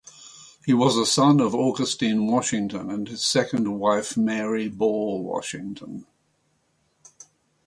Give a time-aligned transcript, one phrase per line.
[0.65, 6.07] He was a son of Augustine Washington and his second wife, Mary Ball Washington.